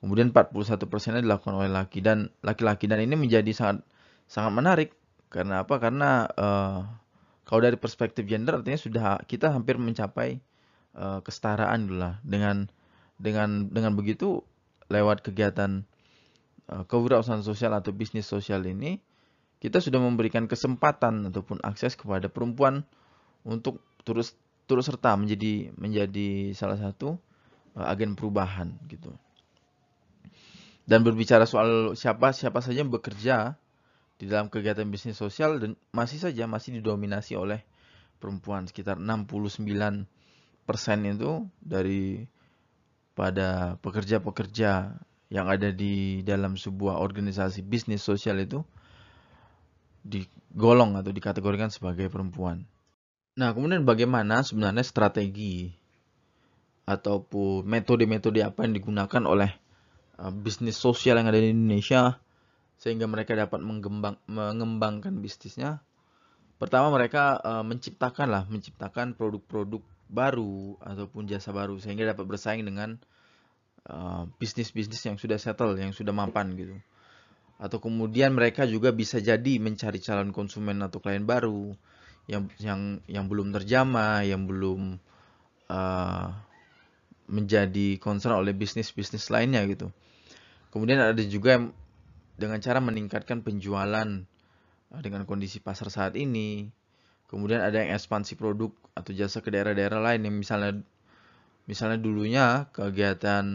Kemudian 0.00 0.32
41 0.32 0.88
persennya 0.88 1.20
dilakukan 1.20 1.60
oleh 1.60 1.68
laki 1.68 2.00
dan 2.00 2.32
laki-laki 2.40 2.88
dan 2.88 3.04
ini 3.04 3.14
menjadi 3.20 3.52
sangat 3.52 3.84
sangat 4.24 4.52
menarik 4.56 4.90
karena 5.28 5.62
apa? 5.62 5.76
Karena 5.76 6.24
uh, 6.24 6.80
kalau 7.44 7.60
dari 7.60 7.76
perspektif 7.76 8.24
gender 8.24 8.58
artinya 8.58 8.80
sudah 8.80 9.02
kita 9.28 9.52
hampir 9.52 9.76
mencapai 9.76 10.40
uh, 10.96 11.20
kesetaraan 11.20 11.92
lah 12.00 12.16
dengan 12.24 12.66
dengan 13.20 13.68
dengan 13.68 13.92
begitu 13.92 14.40
lewat 14.88 15.20
kegiatan 15.20 15.84
kewirausahaan 16.86 17.42
sosial 17.42 17.74
atau 17.74 17.90
bisnis 17.90 18.26
sosial 18.26 18.62
ini 18.66 19.02
kita 19.60 19.82
sudah 19.82 20.00
memberikan 20.00 20.48
kesempatan 20.48 21.28
ataupun 21.28 21.60
akses 21.60 21.92
kepada 21.92 22.32
perempuan 22.32 22.86
untuk 23.44 23.84
terus 24.08 24.32
turut 24.64 24.86
serta 24.86 25.18
menjadi 25.20 25.74
menjadi 25.76 26.56
salah 26.56 26.80
satu 26.80 27.20
uh, 27.76 27.86
agen 27.90 28.16
perubahan 28.16 28.72
gitu. 28.88 29.12
Dan 30.88 31.04
berbicara 31.04 31.44
soal 31.44 31.92
siapa 31.94 32.32
siapa 32.32 32.64
saja 32.64 32.80
yang 32.80 32.90
bekerja 32.90 33.60
di 34.16 34.24
dalam 34.30 34.48
kegiatan 34.48 34.88
bisnis 34.88 35.20
sosial 35.20 35.60
dan 35.60 35.76
masih 35.92 36.18
saja 36.18 36.48
masih 36.48 36.80
didominasi 36.80 37.36
oleh 37.36 37.60
perempuan 38.16 38.64
sekitar 38.68 38.96
69 38.96 39.64
persen 40.64 40.98
itu 41.08 41.48
dari 41.60 42.24
pada 43.12 43.76
pekerja-pekerja 43.80 44.96
yang 45.30 45.46
ada 45.46 45.70
di 45.70 46.26
dalam 46.26 46.58
sebuah 46.58 46.98
organisasi 46.98 47.62
bisnis 47.62 48.02
sosial 48.02 48.42
itu 48.42 48.66
digolong 50.02 50.98
atau 50.98 51.14
dikategorikan 51.14 51.70
sebagai 51.70 52.10
perempuan. 52.10 52.66
Nah, 53.38 53.54
kemudian 53.54 53.86
bagaimana 53.86 54.42
sebenarnya 54.42 54.82
strategi 54.82 55.70
ataupun 56.82 57.62
metode-metode 57.62 58.42
apa 58.42 58.66
yang 58.66 58.74
digunakan 58.74 59.22
oleh 59.22 59.54
uh, 60.18 60.34
bisnis 60.34 60.74
sosial 60.74 61.22
yang 61.22 61.30
ada 61.30 61.38
di 61.38 61.54
Indonesia 61.54 62.18
sehingga 62.80 63.06
mereka 63.06 63.38
dapat 63.38 63.62
mengembang, 63.62 64.18
mengembangkan 64.26 65.14
bisnisnya. 65.22 65.78
Pertama 66.58 66.90
mereka 66.90 67.38
uh, 67.40 67.62
menciptakan 67.62 68.28
lah, 68.28 68.42
menciptakan 68.50 69.14
produk-produk 69.14 69.80
baru 70.10 70.74
ataupun 70.82 71.30
jasa 71.30 71.54
baru 71.54 71.78
sehingga 71.78 72.10
dapat 72.10 72.26
bersaing 72.26 72.66
dengan 72.66 72.98
uh, 73.88 74.28
bisnis-bisnis 74.36 75.00
uh, 75.06 75.14
yang 75.14 75.18
sudah 75.20 75.38
settle, 75.40 75.78
yang 75.78 75.94
sudah 75.94 76.12
mapan 76.12 76.52
gitu. 76.58 76.76
Atau 77.60 77.80
kemudian 77.80 78.32
mereka 78.32 78.64
juga 78.64 78.92
bisa 78.92 79.20
jadi 79.20 79.60
mencari 79.60 80.00
calon 80.00 80.32
konsumen 80.32 80.80
atau 80.80 81.00
klien 81.00 81.24
baru 81.24 81.76
yang 82.28 82.48
yang 82.60 83.00
yang 83.08 83.24
belum 83.28 83.52
terjamah, 83.52 84.24
yang 84.24 84.44
belum 84.48 85.00
uh, 85.68 86.26
menjadi 87.30 87.96
concern 88.02 88.42
oleh 88.42 88.52
bisnis-bisnis 88.52 89.30
lainnya 89.30 89.62
gitu. 89.70 89.94
Kemudian 90.74 90.98
ada 90.98 91.22
juga 91.22 91.58
yang 91.58 91.64
dengan 92.34 92.58
cara 92.58 92.80
meningkatkan 92.82 93.44
penjualan 93.44 94.08
eh, 94.90 95.00
dengan 95.04 95.28
kondisi 95.28 95.62
pasar 95.62 95.92
saat 95.92 96.18
ini. 96.18 96.72
Kemudian 97.30 97.62
ada 97.62 97.78
yang 97.78 97.94
ekspansi 97.94 98.34
produk 98.34 98.74
atau 98.98 99.14
jasa 99.14 99.38
ke 99.38 99.54
daerah-daerah 99.54 100.02
lain 100.02 100.26
yang 100.26 100.34
misalnya 100.34 100.82
misalnya 101.70 102.02
dulunya 102.02 102.66
kegiatan 102.74 103.46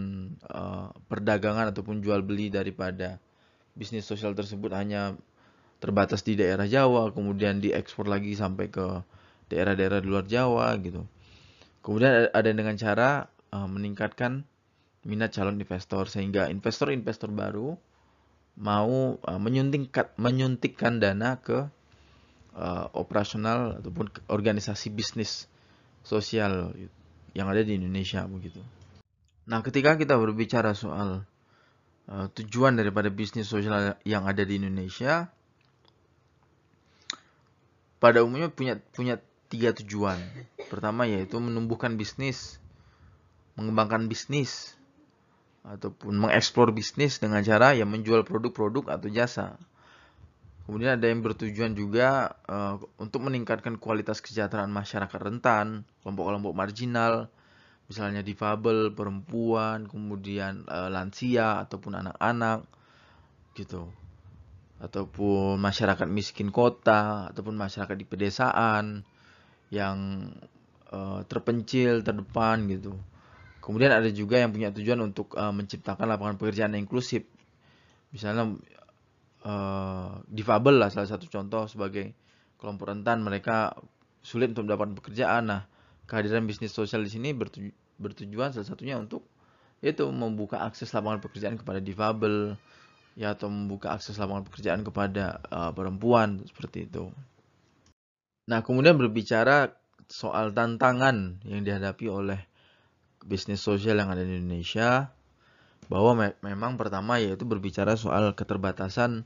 uh, 0.47 0.95
perdagangan 1.11 1.75
ataupun 1.75 1.99
jual 1.99 2.23
beli 2.23 2.47
daripada 2.47 3.19
bisnis 3.75 4.07
sosial 4.07 4.31
tersebut 4.31 4.71
hanya 4.71 5.19
terbatas 5.83 6.23
di 6.23 6.39
daerah 6.39 6.63
Jawa, 6.63 7.11
kemudian 7.11 7.59
diekspor 7.59 8.07
lagi 8.07 8.31
sampai 8.39 8.71
ke 8.71 9.03
daerah-daerah 9.51 9.99
di 9.99 10.07
luar 10.07 10.23
Jawa 10.23 10.71
gitu. 10.79 11.03
Kemudian 11.83 12.31
ada 12.31 12.49
dengan 12.55 12.79
cara 12.79 13.27
uh, 13.51 13.67
meningkatkan 13.67 14.47
minat 15.03 15.35
calon 15.35 15.59
investor 15.59 16.07
sehingga 16.07 16.47
investor-investor 16.47 17.29
baru 17.35 17.75
mau 18.55 19.19
uh, 19.19 19.39
menyuntikkan 19.43 20.15
menyuntikkan 20.15 21.03
dana 21.03 21.35
ke 21.43 21.67
uh, 22.55 22.85
operasional 22.95 23.83
ataupun 23.83 24.07
organisasi 24.31 24.87
bisnis 24.95 25.51
sosial 26.01 26.71
yang 27.35 27.51
ada 27.51 27.61
di 27.61 27.75
Indonesia 27.75 28.23
begitu. 28.25 28.63
Nah, 29.45 29.61
ketika 29.61 29.99
kita 29.99 30.15
berbicara 30.15 30.73
soal 30.73 31.27
uh, 32.09 32.27
tujuan 32.33 32.79
daripada 32.79 33.11
bisnis 33.11 33.45
sosial 33.45 33.99
yang 34.07 34.25
ada 34.25 34.41
di 34.41 34.57
Indonesia, 34.57 35.29
pada 37.99 38.23
umumnya 38.23 38.49
punya 38.49 38.79
punya 38.95 39.19
tiga 39.51 39.75
tujuan. 39.75 40.17
Pertama 40.71 41.05
yaitu 41.05 41.37
menumbuhkan 41.37 41.99
bisnis, 41.99 42.57
mengembangkan 43.59 44.09
bisnis, 44.09 44.73
ataupun 45.65 46.13
mengeksplor 46.17 46.73
bisnis 46.73 47.17
dengan 47.17 47.41
cara 47.41 47.73
yang 47.73 47.89
menjual 47.89 48.21
produk-produk 48.25 48.95
atau 48.97 49.09
jasa. 49.09 49.57
Kemudian 50.65 50.97
ada 50.97 51.05
yang 51.05 51.21
bertujuan 51.21 51.77
juga 51.77 52.41
uh, 52.49 52.81
untuk 52.97 53.21
meningkatkan 53.29 53.77
kualitas 53.77 54.17
kesejahteraan 54.17 54.73
masyarakat 54.73 55.19
rentan, 55.21 55.85
kelompok-kelompok 56.01 56.57
marginal, 56.57 57.29
misalnya 57.85 58.25
difabel, 58.25 58.89
perempuan, 58.97 59.85
kemudian 59.85 60.65
uh, 60.65 60.89
lansia 60.89 61.61
ataupun 61.69 62.01
anak-anak, 62.01 62.65
gitu. 63.53 63.93
Ataupun 64.81 65.61
masyarakat 65.61 66.09
miskin 66.09 66.49
kota, 66.49 67.29
ataupun 67.29 67.53
masyarakat 67.53 67.93
di 67.93 68.05
pedesaan 68.09 69.05
yang 69.69 70.29
uh, 70.89 71.21
terpencil, 71.29 72.01
terdepan 72.01 72.65
gitu. 72.73 72.97
Kemudian 73.61 73.93
ada 73.93 74.09
juga 74.09 74.41
yang 74.41 74.49
punya 74.49 74.73
tujuan 74.73 74.97
untuk 75.13 75.37
uh, 75.37 75.53
menciptakan 75.53 76.09
lapangan 76.09 76.41
pekerjaan 76.41 76.73
yang 76.73 76.89
inklusif. 76.89 77.21
Misalnya 78.09 78.57
uh, 79.45 80.19
difabel 80.27 80.81
lah 80.81 80.89
salah 80.89 81.07
satu 81.07 81.29
contoh 81.29 81.69
sebagai 81.69 82.11
kelompok 82.57 82.91
rentan 82.91 83.21
mereka 83.21 83.77
sulit 84.25 84.51
untuk 84.51 84.65
mendapatkan 84.65 84.97
pekerjaan. 84.97 85.53
Nah, 85.53 85.61
kehadiran 86.09 86.49
bisnis 86.49 86.73
sosial 86.73 87.05
di 87.05 87.11
sini 87.13 87.31
bertuju 87.31 87.69
bertujuan 87.95 88.51
salah 88.51 88.67
satunya 88.67 88.99
untuk 88.99 89.23
yaitu 89.79 90.03
membuka 90.09 90.59
akses 90.65 90.91
lapangan 90.91 91.23
pekerjaan 91.23 91.55
kepada 91.55 91.79
difabel 91.79 92.59
ya 93.15 93.31
atau 93.31 93.47
membuka 93.47 93.95
akses 93.95 94.19
lapangan 94.19 94.43
pekerjaan 94.43 94.81
kepada 94.83 95.39
uh, 95.47 95.71
perempuan 95.71 96.43
seperti 96.49 96.89
itu. 96.89 97.13
Nah, 98.51 98.61
kemudian 98.65 98.99
berbicara 98.99 99.71
soal 100.05 100.53
tantangan 100.53 101.41
yang 101.47 101.65
dihadapi 101.65 102.05
oleh 102.11 102.37
bisnis 103.25 103.63
sosial 103.63 103.97
yang 103.97 104.13
ada 104.13 104.21
di 104.21 104.37
Indonesia 104.37 105.09
bahwa 105.89 106.17
me 106.17 106.27
memang 106.45 106.77
pertama 106.77 107.17
yaitu 107.17 107.45
berbicara 107.45 107.97
soal 107.97 108.33
keterbatasan 108.37 109.25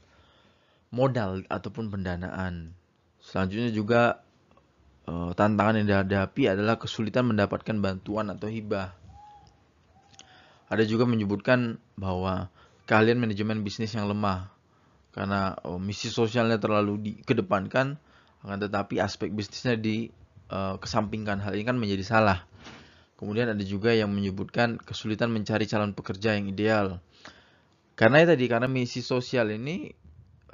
modal 0.90 1.46
ataupun 1.48 1.94
pendanaan. 1.94 2.74
Selanjutnya 3.22 3.72
juga 3.74 4.22
e, 5.06 5.34
tantangan 5.38 5.82
yang 5.82 5.88
dihadapi 5.88 6.50
adalah 6.50 6.82
kesulitan 6.82 7.30
mendapatkan 7.30 7.78
bantuan 7.78 8.30
atau 8.34 8.50
hibah. 8.50 8.96
Ada 10.70 10.86
juga 10.86 11.10
menyebutkan 11.10 11.82
bahwa 11.98 12.54
kalian 12.86 13.18
manajemen 13.18 13.66
bisnis 13.66 13.94
yang 13.98 14.06
lemah 14.06 14.54
karena 15.14 15.58
oh, 15.66 15.82
misi 15.82 16.14
sosialnya 16.14 16.62
terlalu 16.62 17.02
dikedepankan 17.02 17.98
akan 18.46 18.58
tetapi 18.62 19.02
aspek 19.02 19.34
bisnisnya 19.34 19.76
di 19.76 20.14
uh, 20.54 20.78
kesampingkan 20.78 21.42
hal 21.42 21.58
ini 21.58 21.66
kan 21.66 21.76
menjadi 21.76 22.06
salah 22.06 22.46
Kemudian 23.20 23.52
ada 23.52 23.60
juga 23.68 23.92
yang 23.92 24.08
menyebutkan 24.16 24.80
kesulitan 24.80 25.28
mencari 25.28 25.68
calon 25.68 25.92
pekerja 25.92 26.40
yang 26.40 26.48
ideal. 26.48 27.04
Karena 28.00 28.24
ya 28.24 28.32
tadi, 28.32 28.48
karena 28.48 28.72
misi 28.72 29.04
sosial 29.04 29.52
ini 29.52 29.92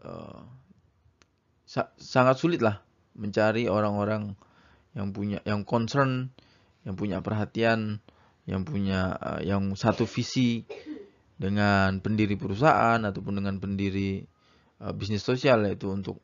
uh, 0.05 0.41
sa 1.65 1.89
sangat 1.97 2.37
sulit 2.37 2.61
lah 2.61 2.85
mencari 3.17 3.65
orang-orang 3.65 4.37
yang 4.95 5.11
punya, 5.11 5.39
yang 5.43 5.67
concern, 5.67 6.31
yang 6.87 6.95
punya 6.95 7.19
perhatian, 7.19 7.99
yang 8.47 8.63
punya, 8.63 9.17
uh, 9.17 9.41
yang 9.41 9.73
satu 9.75 10.07
visi 10.07 10.63
dengan 11.35 11.99
pendiri 11.99 12.39
perusahaan 12.39 13.01
ataupun 13.03 13.43
dengan 13.43 13.59
pendiri 13.59 14.23
uh, 14.79 14.93
bisnis 14.95 15.25
sosial 15.25 15.67
yaitu 15.67 15.91
untuk 15.91 16.23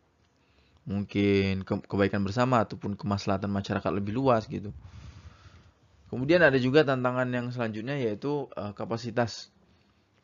mungkin 0.88 1.62
ke 1.62 1.74
kebaikan 1.86 2.26
bersama 2.26 2.64
ataupun 2.64 2.98
kemaslahatan 2.98 3.52
masyarakat 3.52 3.92
lebih 3.92 4.16
luas 4.18 4.48
gitu. 4.48 4.72
Kemudian 6.12 6.44
ada 6.44 6.60
juga 6.60 6.84
tantangan 6.84 7.28
yang 7.32 7.48
selanjutnya 7.56 7.96
yaitu 7.96 8.52
uh, 8.56 8.76
kapasitas 8.76 9.52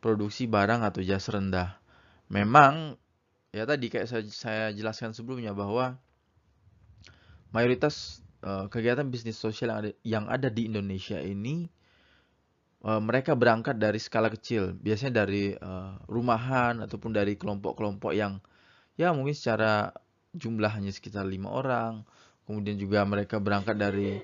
produksi 0.04 0.48
barang 0.48 0.84
atau 0.84 1.00
jasa 1.04 1.40
rendah. 1.40 1.80
Memang 2.28 3.00
ya 3.56 3.64
tadi 3.64 3.88
kayak 3.88 4.08
saya, 4.08 4.24
saya 4.28 4.66
jelaskan 4.76 5.16
sebelumnya 5.16 5.56
bahwa 5.56 6.00
mayoritas 7.52 8.22
uh, 8.44 8.68
kegiatan 8.68 9.08
bisnis 9.08 9.40
sosial 9.40 9.72
yang 9.72 9.80
ada, 9.80 9.92
yang 10.04 10.26
ada 10.28 10.48
di 10.52 10.68
Indonesia 10.68 11.18
ini 11.20 11.72
uh, 12.84 13.02
mereka 13.02 13.34
berangkat 13.34 13.80
dari 13.80 13.98
skala 13.98 14.30
kecil, 14.30 14.76
biasanya 14.78 15.26
dari 15.26 15.56
uh, 15.56 15.98
rumahan 16.06 16.84
ataupun 16.84 17.16
dari 17.16 17.40
kelompok-kelompok 17.40 18.12
yang 18.14 18.40
ya 19.00 19.14
mungkin 19.14 19.34
secara 19.34 19.94
jumlah 20.36 20.70
hanya 20.70 20.92
sekitar 20.94 21.26
lima 21.26 21.50
orang. 21.54 22.06
Kemudian 22.48 22.80
juga 22.80 23.04
mereka 23.04 23.44
berangkat 23.44 23.76
dari 23.76 24.24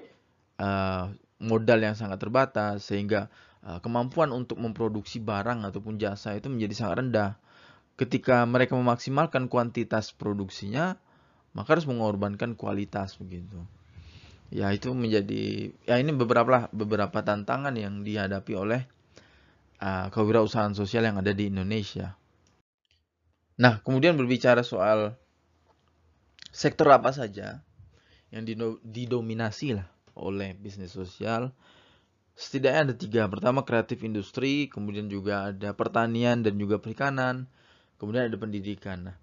uh, 0.56 1.12
modal 1.44 1.80
yang 1.84 1.92
sangat 1.92 2.24
terbatas 2.24 2.88
sehingga 2.88 3.28
uh, 3.68 3.84
kemampuan 3.84 4.32
untuk 4.32 4.64
memproduksi 4.64 5.20
barang 5.20 5.68
ataupun 5.68 6.00
jasa 6.00 6.32
itu 6.40 6.48
menjadi 6.48 6.74
sangat 6.88 7.04
rendah. 7.04 7.32
Ketika 8.04 8.44
mereka 8.44 8.76
memaksimalkan 8.76 9.48
kuantitas 9.48 10.12
produksinya, 10.12 11.00
maka 11.56 11.80
harus 11.80 11.88
mengorbankan 11.88 12.60
kualitas 12.60 13.16
begitu. 13.16 13.64
Ya 14.52 14.68
itu 14.76 14.92
menjadi 14.92 15.72
ya 15.88 15.96
ini 16.04 16.12
beberapa 16.12 16.68
beberapa 16.76 17.24
tantangan 17.24 17.72
yang 17.80 18.04
dihadapi 18.04 18.54
oleh 18.60 18.82
uh, 19.80 20.12
kewirausahaan 20.12 20.76
sosial 20.76 21.08
yang 21.08 21.16
ada 21.16 21.32
di 21.32 21.48
Indonesia. 21.48 22.20
Nah, 23.56 23.80
kemudian 23.80 24.20
berbicara 24.20 24.68
soal 24.68 25.16
sektor 26.52 26.92
apa 26.92 27.16
saja 27.16 27.64
yang 28.36 28.44
didominasi 28.84 29.80
lah 29.80 29.88
oleh 30.14 30.54
bisnis 30.54 30.94
sosial 30.94 31.54
setidaknya 32.34 32.82
ada 32.90 32.96
tiga 32.98 33.24
pertama 33.30 33.62
kreatif 33.62 34.02
industri 34.02 34.70
kemudian 34.70 35.06
juga 35.10 35.54
ada 35.54 35.74
pertanian 35.78 36.42
dan 36.42 36.58
juga 36.58 36.82
perikanan 36.82 37.46
kemudian 38.04 38.28
ada 38.28 38.36
pendidikan. 38.36 39.08
Nah 39.08 39.16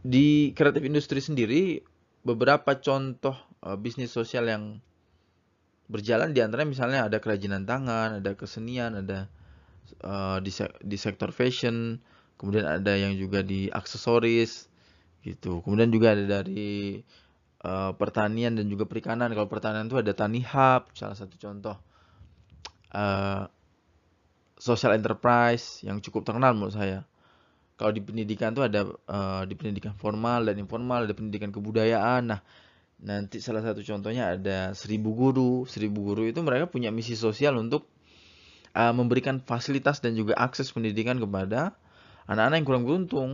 di 0.00 0.56
kreatif 0.56 0.80
industri 0.80 1.20
sendiri 1.20 1.84
beberapa 2.24 2.80
contoh 2.80 3.36
uh, 3.64 3.76
bisnis 3.76 4.08
sosial 4.08 4.48
yang 4.48 4.80
berjalan 5.92 6.32
di 6.32 6.40
antara 6.40 6.64
misalnya 6.64 7.10
ada 7.10 7.20
kerajinan 7.20 7.66
tangan 7.68 8.22
ada 8.22 8.32
kesenian 8.38 8.96
ada 9.04 9.28
uh, 10.06 10.38
di, 10.40 10.48
se 10.48 10.64
di 10.80 10.96
sektor 10.96 11.34
fashion 11.34 12.00
kemudian 12.40 12.64
ada 12.64 12.96
yang 12.96 13.12
juga 13.20 13.44
di 13.44 13.68
aksesoris 13.68 14.72
gitu. 15.20 15.60
Kemudian 15.60 15.92
juga 15.92 16.16
ada 16.16 16.40
dari 16.40 17.04
uh, 17.60 17.92
pertanian 17.92 18.56
dan 18.56 18.72
juga 18.72 18.88
perikanan. 18.88 19.28
Kalau 19.36 19.52
pertanian 19.52 19.84
itu 19.84 20.00
ada 20.00 20.16
tani 20.16 20.40
hub 20.40 20.88
salah 20.96 21.12
satu 21.12 21.36
contoh 21.36 21.76
uh, 22.96 23.44
social 24.56 24.96
enterprise 24.96 25.84
yang 25.84 26.00
cukup 26.00 26.24
terkenal 26.24 26.56
menurut 26.56 26.72
saya 26.72 27.04
kalau 27.80 27.96
di 27.96 28.04
pendidikan 28.04 28.52
itu 28.52 28.60
ada 28.60 28.84
uh, 29.08 29.48
di 29.48 29.56
pendidikan 29.56 29.96
formal 29.96 30.44
dan 30.44 30.60
informal 30.60 31.08
ada 31.08 31.16
pendidikan 31.16 31.48
kebudayaan. 31.48 32.28
Nah 32.28 32.44
nanti 33.00 33.40
salah 33.40 33.64
satu 33.64 33.80
contohnya 33.80 34.36
ada 34.36 34.76
seribu 34.76 35.16
guru. 35.16 35.64
Seribu 35.64 36.12
guru 36.12 36.28
itu 36.28 36.44
mereka 36.44 36.68
punya 36.68 36.92
misi 36.92 37.16
sosial 37.16 37.56
untuk 37.56 37.88
uh, 38.76 38.92
memberikan 38.92 39.40
fasilitas 39.40 40.04
dan 40.04 40.12
juga 40.12 40.36
akses 40.36 40.68
pendidikan 40.76 41.16
kepada 41.16 41.72
anak-anak 42.28 42.56
yang 42.60 42.68
kurang 42.68 42.84
beruntung. 42.84 43.30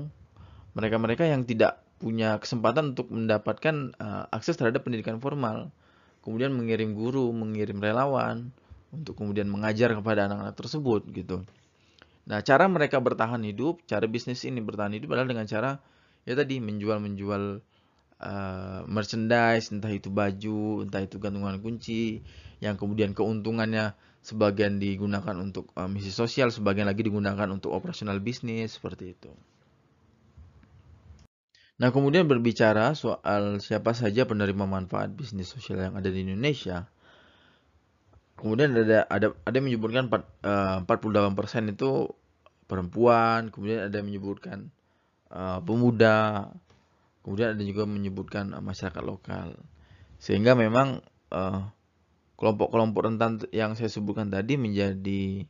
Mereka-mereka 0.78 1.26
yang 1.26 1.42
tidak 1.42 1.82
punya 1.98 2.38
kesempatan 2.38 2.94
untuk 2.94 3.10
mendapatkan 3.10 3.98
uh, 3.98 4.30
akses 4.30 4.54
terhadap 4.54 4.86
pendidikan 4.86 5.18
formal, 5.18 5.74
kemudian 6.22 6.54
mengirim 6.54 6.94
guru, 6.94 7.34
mengirim 7.34 7.82
relawan 7.82 8.54
untuk 8.94 9.18
kemudian 9.18 9.50
mengajar 9.50 9.90
kepada 9.96 10.30
anak-anak 10.30 10.54
tersebut 10.54 11.02
gitu. 11.10 11.42
Nah, 12.26 12.42
cara 12.42 12.66
mereka 12.66 12.98
bertahan 12.98 13.38
hidup, 13.46 13.86
cara 13.86 14.10
bisnis 14.10 14.42
ini 14.42 14.58
bertahan 14.58 14.98
hidup 14.98 15.14
adalah 15.14 15.30
dengan 15.30 15.46
cara 15.46 15.78
ya 16.26 16.34
tadi 16.34 16.58
menjual-menjual 16.58 17.62
uh, 18.18 18.80
merchandise, 18.90 19.70
entah 19.70 19.92
itu 19.94 20.10
baju, 20.10 20.82
entah 20.82 21.06
itu 21.06 21.22
gantungan 21.22 21.62
kunci, 21.62 22.18
yang 22.58 22.74
kemudian 22.74 23.14
keuntungannya 23.14 23.94
sebagian 24.26 24.82
digunakan 24.82 25.38
untuk 25.38 25.70
uh, 25.78 25.86
misi 25.86 26.10
sosial, 26.10 26.50
sebagian 26.50 26.90
lagi 26.90 27.06
digunakan 27.06 27.46
untuk 27.46 27.70
operasional 27.70 28.18
bisnis 28.18 28.74
seperti 28.74 29.14
itu. 29.14 29.30
Nah, 31.76 31.92
kemudian 31.92 32.24
berbicara 32.26 32.96
soal 32.96 33.60
siapa 33.60 33.92
saja 33.92 34.24
penerima 34.24 34.64
manfaat 34.64 35.12
bisnis 35.12 35.52
sosial 35.52 35.78
yang 35.78 35.94
ada 35.94 36.08
di 36.08 36.24
Indonesia. 36.24 36.88
Kemudian 38.36 38.76
ada 38.76 39.08
ada 39.08 39.32
ada 39.32 39.54
yang 39.56 39.66
menyebutkan 39.72 40.12
4, 40.12 40.84
uh, 40.84 40.84
48% 40.84 41.72
itu 41.72 42.12
perempuan, 42.68 43.48
kemudian 43.48 43.88
ada 43.88 43.96
yang 43.96 44.12
menyebutkan 44.12 44.68
uh, 45.32 45.64
pemuda, 45.64 46.52
kemudian 47.24 47.56
ada 47.56 47.62
juga 47.64 47.88
menyebutkan 47.88 48.52
uh, 48.52 48.60
masyarakat 48.60 49.00
lokal. 49.00 49.56
Sehingga 50.20 50.56
memang 50.56 51.04
kelompok-kelompok 52.40 53.02
rentan 53.04 53.44
yang 53.52 53.76
saya 53.76 53.92
sebutkan 53.92 54.32
tadi 54.32 54.56
menjadi 54.56 55.44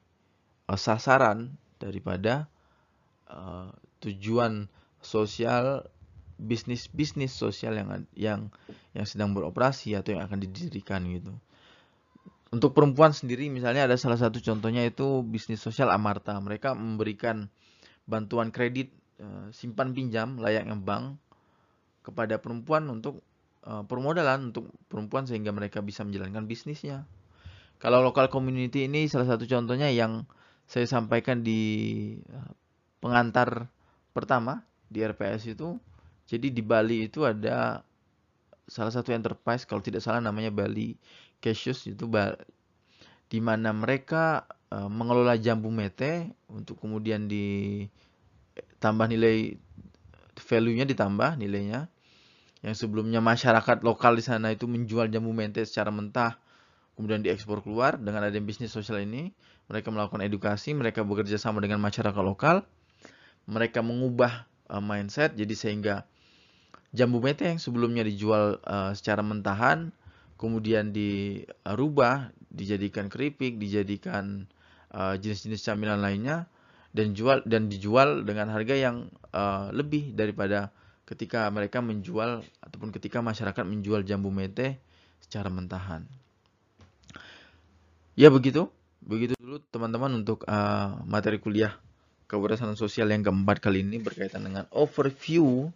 sasaran 0.75 1.55
daripada 1.79 2.51
tujuan 4.03 4.67
sosial 4.99 5.87
bisnis-bisnis 6.37 7.33
sosial 7.33 7.79
yang 7.79 7.89
yang 8.13 8.41
yang 8.93 9.07
sedang 9.09 9.33
beroperasi 9.33 9.97
atau 9.97 10.17
yang 10.17 10.27
akan 10.29 10.43
didirikan 10.43 11.07
gitu. 11.09 11.33
Untuk 12.55 12.79
perempuan 12.79 13.11
sendiri 13.11 13.51
misalnya 13.51 13.91
ada 13.91 13.99
salah 13.99 14.19
satu 14.19 14.39
contohnya 14.39 14.87
itu 14.87 15.27
bisnis 15.27 15.59
sosial 15.59 15.91
Amarta. 15.91 16.39
Mereka 16.39 16.79
memberikan 16.79 17.51
bantuan 18.07 18.55
kredit 18.55 18.95
e, 19.19 19.51
simpan 19.51 19.91
pinjam 19.91 20.39
layaknya 20.39 20.79
bank 20.79 21.19
kepada 22.07 22.39
perempuan 22.39 22.87
untuk 22.87 23.19
e, 23.67 23.83
permodalan 23.91 24.55
untuk 24.55 24.71
perempuan 24.87 25.27
sehingga 25.27 25.51
mereka 25.51 25.83
bisa 25.83 26.07
menjalankan 26.07 26.47
bisnisnya. 26.47 27.03
Kalau 27.83 28.01
lokal 28.01 28.31
community 28.31 28.87
ini 28.87 29.11
salah 29.11 29.27
satu 29.27 29.45
contohnya 29.51 29.91
yang 29.91 30.23
saya 30.71 30.87
sampaikan 30.87 31.43
di 31.43 31.61
e, 32.23 32.39
pengantar 33.03 33.67
pertama 34.15 34.63
di 34.87 35.03
RPS 35.03 35.51
itu 35.51 35.77
jadi 36.31 36.47
di 36.51 36.63
Bali 36.63 37.11
itu 37.11 37.27
ada 37.27 37.83
salah 38.67 38.91
satu 38.91 39.15
enterprise 39.15 39.63
kalau 39.63 39.79
tidak 39.79 40.03
salah 40.03 40.19
namanya 40.19 40.51
Bali 40.51 40.99
Cassius 41.47 41.87
itu 41.87 42.11
di 43.31 43.39
mana 43.39 43.71
mereka 43.71 44.51
uh, 44.75 44.91
mengelola 44.91 45.39
jambu 45.39 45.71
mete 45.71 46.35
untuk 46.51 46.83
kemudian 46.83 47.31
ditambah 47.31 49.07
nilai 49.07 49.55
value-nya 50.35 50.91
ditambah 50.91 51.39
nilainya. 51.39 51.87
Yang 52.67 52.83
sebelumnya 52.83 53.23
masyarakat 53.23 53.87
lokal 53.87 54.19
di 54.19 54.27
sana 54.27 54.51
itu 54.51 54.67
menjual 54.67 55.07
jambu 55.07 55.31
mete 55.31 55.63
secara 55.63 55.95
mentah 55.95 56.35
kemudian 56.99 57.21
diekspor 57.21 57.61
keluar 57.61 58.01
dengan 58.01 58.27
adanya 58.27 58.43
bisnis 58.43 58.75
sosial 58.75 59.07
ini. 59.07 59.31
Mereka 59.71 59.91
melakukan 59.91 60.23
edukasi 60.27 60.75
mereka 60.75 61.07
bekerja 61.07 61.39
sama 61.39 61.63
dengan 61.63 61.79
masyarakat 61.79 62.23
lokal. 62.23 62.67
Mereka 63.47 63.87
mengubah 63.87 64.51
uh, 64.67 64.83
mindset 64.83 65.39
jadi 65.39 65.55
sehingga 65.55 66.03
jambu 66.91 67.23
mete 67.23 67.47
yang 67.47 67.61
sebelumnya 67.63 68.03
dijual 68.03 68.59
uh, 68.67 68.91
secara 68.97 69.23
mentahan 69.23 69.95
kemudian 70.37 70.93
dirubah 70.93 72.33
dijadikan 72.53 73.09
keripik 73.13 73.61
dijadikan 73.61 74.49
uh, 74.93 75.17
jenis-jenis 75.17 75.65
camilan 75.65 76.01
lainnya 76.01 76.49
dan 76.97 77.13
jual 77.13 77.45
dan 77.45 77.69
dijual 77.69 78.25
dengan 78.25 78.49
harga 78.49 78.73
yang 78.73 79.13
uh, 79.37 79.69
lebih 79.73 80.17
daripada 80.17 80.73
ketika 81.05 81.47
mereka 81.53 81.85
menjual 81.85 82.41
ataupun 82.65 82.91
ketika 82.91 83.21
masyarakat 83.21 83.65
menjual 83.69 84.03
jambu 84.03 84.33
mete 84.33 84.81
secara 85.21 85.53
mentahan. 85.53 86.09
Ya 88.17 88.33
begitu, 88.33 88.73
begitu 89.05 89.37
dulu 89.37 89.61
teman-teman 89.69 90.25
untuk 90.25 90.43
uh, 90.49 90.97
materi 91.05 91.37
kuliah 91.37 91.77
keberhasilan 92.27 92.75
sosial 92.75 93.13
yang 93.13 93.23
keempat 93.23 93.63
kali 93.63 93.85
ini 93.85 94.03
berkaitan 94.03 94.43
dengan 94.43 94.65
overview 94.73 95.71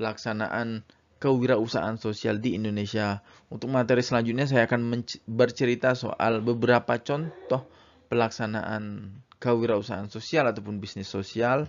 pelaksanaan 0.00 0.82
kewirausahaan 1.16 1.96
sosial 1.96 2.38
di 2.38 2.56
Indonesia. 2.56 3.24
Untuk 3.48 3.72
materi 3.72 4.04
selanjutnya 4.04 4.44
saya 4.44 4.68
akan 4.68 5.04
bercerita 5.24 5.96
soal 5.96 6.44
beberapa 6.44 6.98
contoh 7.00 7.64
pelaksanaan 8.12 9.12
kewirausahaan 9.40 10.08
sosial 10.08 10.48
ataupun 10.48 10.80
bisnis 10.80 11.08
sosial 11.08 11.68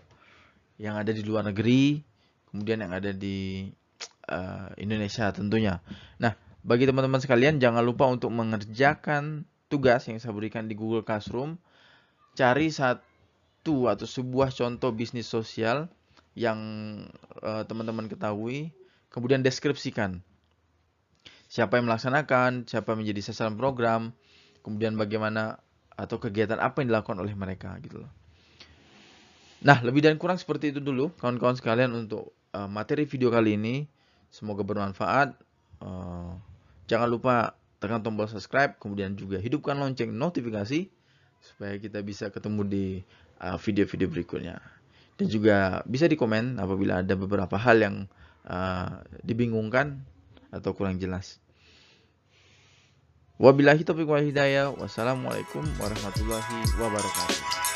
yang 0.77 0.95
ada 0.95 1.10
di 1.10 1.25
luar 1.25 1.47
negeri, 1.47 1.99
kemudian 2.51 2.86
yang 2.86 2.93
ada 2.93 3.12
di 3.12 3.67
uh, 4.29 4.69
Indonesia 4.77 5.33
tentunya. 5.33 5.81
Nah, 6.21 6.38
bagi 6.62 6.86
teman-teman 6.86 7.19
sekalian 7.23 7.57
jangan 7.57 7.81
lupa 7.81 8.05
untuk 8.07 8.29
mengerjakan 8.29 9.47
tugas 9.67 10.05
yang 10.07 10.21
saya 10.21 10.36
berikan 10.36 10.69
di 10.69 10.77
Google 10.77 11.03
Classroom. 11.03 11.57
Cari 12.38 12.69
satu 12.69 13.89
atau 13.89 14.05
sebuah 14.05 14.53
contoh 14.53 14.93
bisnis 14.93 15.25
sosial 15.25 15.89
yang 16.38 16.60
uh, 17.41 17.65
teman-teman 17.65 18.05
ketahui, 18.05 18.69
kemudian 19.17 19.41
deskripsikan 19.41 20.21
siapa 21.49 21.82
yang 21.82 21.89
melaksanakan, 21.89 22.69
siapa 22.69 22.93
yang 22.93 23.01
menjadi 23.01 23.21
sasaran 23.25 23.58
program, 23.58 24.13
kemudian 24.62 24.93
bagaimana 24.93 25.58
atau 25.97 26.21
kegiatan 26.21 26.62
apa 26.62 26.86
yang 26.86 26.93
dilakukan 26.93 27.17
oleh 27.17 27.34
mereka 27.34 27.73
gitu 27.82 28.06
loh. 28.06 28.12
Nah, 29.65 29.82
lebih 29.82 30.06
dan 30.06 30.21
kurang 30.21 30.38
seperti 30.38 30.69
itu 30.69 30.77
dulu 30.77 31.10
kawan-kawan 31.17 31.58
sekalian 31.58 31.89
untuk 31.97 32.38
uh, 32.53 32.69
materi 32.69 33.10
video 33.10 33.34
kali 33.34 33.58
ini. 33.58 33.89
Semoga 34.30 34.62
bermanfaat. 34.62 35.34
Uh, 35.82 36.38
jangan 36.86 37.10
lupa 37.10 37.58
tekan 37.82 38.06
tombol 38.06 38.30
subscribe, 38.30 38.77
kemudian 38.77 39.17
juga 39.17 39.41
hidupkan 39.41 39.73
lonceng 39.82 40.13
notifikasi 40.13 40.93
supaya 41.41 41.73
kita 41.82 42.06
bisa 42.06 42.30
ketemu 42.30 42.62
di 42.69 42.86
video-video 43.65 44.06
uh, 44.06 44.13
berikutnya 44.13 44.56
dan 45.17 45.27
juga 45.30 45.58
bisa 45.89 46.06
dikomen 46.06 46.62
apabila 46.62 47.01
ada 47.01 47.17
beberapa 47.17 47.58
hal 47.58 47.82
yang 47.82 47.95
uh, 48.47 49.03
dibingungkan 49.21 50.01
atau 50.49 50.71
kurang 50.73 50.97
jelas. 50.97 51.38
Wabillahi 53.38 53.86
taufiq 53.86 54.10
wal 54.10 54.25
hidayah. 54.25 54.73
Wassalamualaikum 54.73 55.62
warahmatullahi 55.77 56.57
wabarakatuh. 56.81 57.66